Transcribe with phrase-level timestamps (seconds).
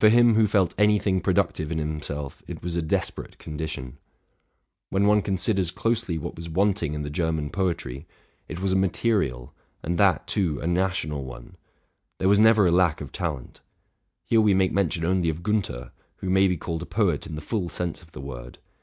[0.00, 3.98] For him who felt any thing productive in himself it was a desperate condition.
[4.88, 8.06] When one considers closely what was wanting in the Ger man poetry,
[8.48, 9.52] it was a material,
[9.82, 11.58] and that, too, a national one:
[12.16, 13.60] there was never a lack of talent.
[14.24, 17.42] Here we make mention only of Giinther, who may be called a poet in the
[17.42, 18.56] full sense of the word.